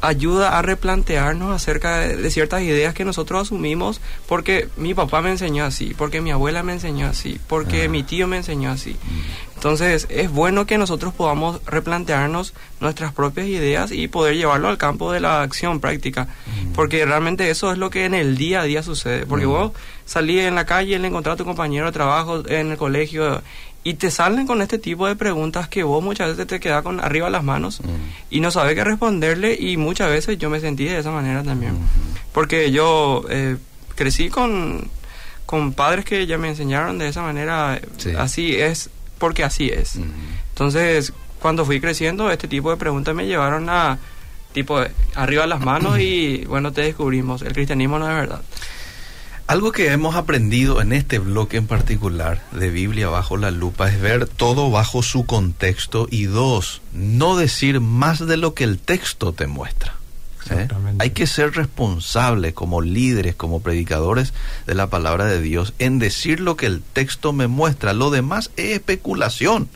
[0.00, 5.64] ayuda a replantearnos acerca de, ciertas ideas que nosotros asumimos porque mi papá me enseñó
[5.64, 7.88] así, porque mi abuela me enseñó así, porque ah.
[7.88, 8.92] mi tío me enseñó así.
[8.92, 9.54] Mm.
[9.54, 15.12] Entonces es bueno que nosotros podamos replantearnos nuestras propias ideas y poder llevarlo al campo
[15.12, 16.72] de la acción práctica, mm.
[16.72, 19.50] porque realmente eso es lo que en el día a día sucede, porque mm.
[19.50, 19.72] vos
[20.04, 23.42] salís en la calle, le encontrás a tu compañero de trabajo en el colegio
[23.84, 27.00] y te salen con este tipo de preguntas que vos muchas veces te quedas con
[27.00, 27.80] arriba las manos
[28.30, 31.76] y no sabes qué responderle y muchas veces yo me sentí de esa manera también.
[32.32, 33.58] Porque yo eh,
[33.94, 34.88] crecí con,
[35.44, 37.78] con padres que ya me enseñaron de esa manera,
[38.18, 39.98] así es, porque así es.
[40.48, 43.98] Entonces, cuando fui creciendo, este tipo de preguntas me llevaron a
[44.54, 44.80] tipo
[45.14, 48.40] arriba las manos y bueno, te descubrimos, el cristianismo no es verdad.
[49.46, 54.00] Algo que hemos aprendido en este bloque en particular de Biblia bajo la lupa es
[54.00, 59.34] ver todo bajo su contexto y dos, no decir más de lo que el texto
[59.34, 59.96] te muestra.
[60.48, 60.66] ¿eh?
[60.98, 64.32] Hay que ser responsable como líderes, como predicadores
[64.66, 67.92] de la palabra de Dios en decir lo que el texto me muestra.
[67.92, 69.68] Lo demás es especulación.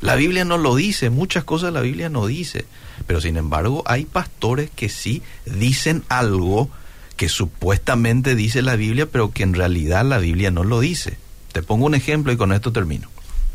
[0.00, 2.64] La Biblia no lo dice, muchas cosas la Biblia no dice,
[3.06, 6.70] pero sin embargo hay pastores que sí dicen algo
[7.18, 11.18] que supuestamente dice la Biblia, pero que en realidad la Biblia no lo dice.
[11.52, 13.08] Te pongo un ejemplo y con esto termino.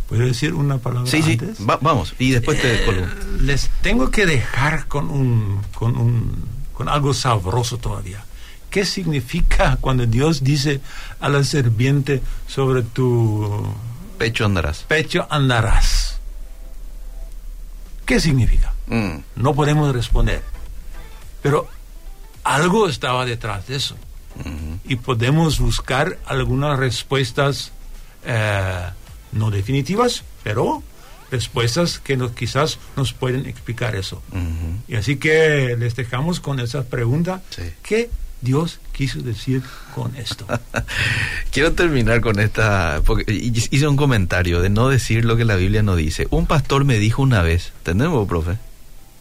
[0.09, 1.09] ¿Puedo decir una palabra?
[1.09, 3.07] Sí, sí, vamos, y después te eh,
[3.39, 6.43] Les tengo que dejar con, un, con, un,
[6.73, 8.25] con algo sabroso todavía.
[8.69, 10.81] ¿Qué significa cuando Dios dice
[11.21, 13.65] a la serpiente sobre tu
[14.17, 14.83] pecho andarás?
[14.89, 16.19] Pecho andarás.
[18.05, 18.73] ¿Qué significa?
[18.87, 19.19] Mm.
[19.37, 20.43] No podemos responder.
[21.41, 21.69] Pero
[22.43, 23.95] algo estaba detrás de eso.
[24.85, 27.71] Y podemos buscar algunas respuestas
[28.25, 28.89] eh,
[29.31, 30.83] no definitivas, pero
[31.31, 34.21] respuestas que nos, quizás nos pueden explicar eso.
[34.87, 37.41] Y así que les dejamos con esa pregunta.
[37.81, 38.09] ¿Qué
[38.41, 39.63] Dios quiso decir
[39.95, 40.45] con esto?
[41.51, 45.81] Quiero terminar con esta, porque hice un comentario de no decir lo que la Biblia
[45.81, 46.27] no dice.
[46.29, 48.57] Un pastor me dijo una vez, ¿tenemos, profe?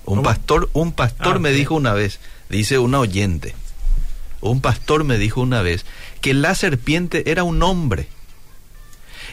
[0.05, 2.19] Un pastor, un pastor ah, me dijo una vez,
[2.53, 3.55] Dice una oyente,
[4.43, 5.87] un pastor me dijo una vez
[6.21, 8.09] que la serpiente era un hombre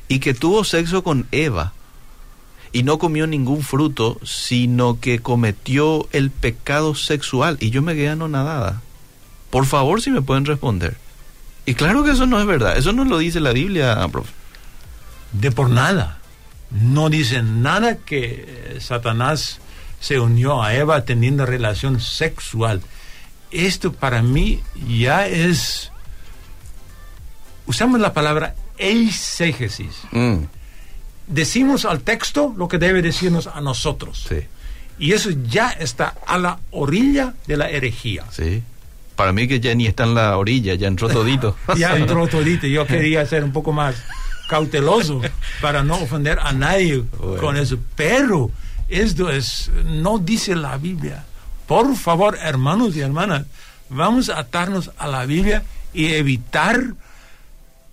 [0.07, 1.74] y que tuvo sexo con Eva
[2.72, 7.57] y no comió ningún fruto, sino que cometió el pecado sexual.
[7.59, 8.82] Y yo me quedé anonadada.
[9.49, 10.95] Por favor, si me pueden responder.
[11.65, 13.97] Y claro que eso no es verdad, eso no lo dice la Biblia.
[15.34, 16.20] De por nada.
[16.72, 19.59] No dice nada que Satanás
[19.99, 22.82] se unió a Eva teniendo relación sexual
[23.52, 25.91] esto para mí ya es,
[27.66, 30.02] usamos la palabra eisegesis.
[30.12, 30.43] Mm.
[31.28, 34.28] Decimos al texto lo que debe decirnos a nosotros.
[34.97, 38.26] Y eso ya está a la orilla de la herejía.
[38.32, 38.64] Sí.
[39.16, 41.56] Para mí que ya ni está en la orilla, ya entró todito.
[41.78, 42.68] ya entró todito.
[42.68, 43.95] Yo quería ser un poco más
[44.50, 45.22] cauteloso
[45.62, 47.04] para no ofender a nadie
[47.39, 47.78] con eso.
[47.95, 48.50] Pero
[48.88, 51.26] esto es, no dice la Biblia.
[51.70, 53.45] Por favor, hermanos y hermanas,
[53.89, 55.61] vamos a atarnos a la Biblia
[55.93, 56.95] y evitar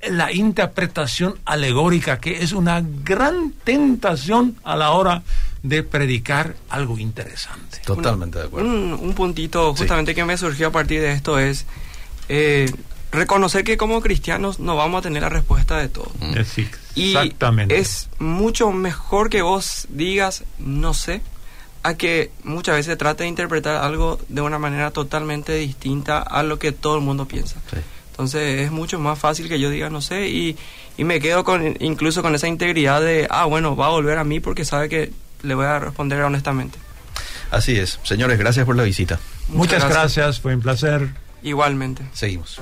[0.08, 5.22] la interpretación alegórica, que es una gran tentación a la hora
[5.62, 7.82] de predicar algo interesante.
[7.84, 8.66] Totalmente de acuerdo.
[8.66, 11.66] Un, puntito justamente que me surgió a partir de esto es
[12.30, 12.72] eh,
[13.12, 16.10] reconocer que como cristianos no vamos a tener la respuesta de todo.
[16.20, 16.34] Mm.
[16.96, 17.76] exactamente.
[17.76, 21.20] Y es mucho mejor que vos digas no sé
[21.86, 26.42] a que muchas veces se trata de interpretar algo de una manera totalmente distinta a
[26.42, 27.60] lo que todo el mundo piensa.
[28.10, 30.56] Entonces es mucho más fácil que yo diga no sé y,
[30.96, 34.24] y, me quedo con incluso con esa integridad de, ah, bueno, va a volver a
[34.24, 35.12] mí porque sabe que
[35.42, 36.78] le voy a responder honestamente.
[37.52, 38.00] Así es.
[38.02, 39.20] Señores, gracias por la visita.
[39.48, 41.10] Muchas, gracias, fue un placer.
[41.42, 42.02] Igualmente.
[42.12, 42.60] Seguimos.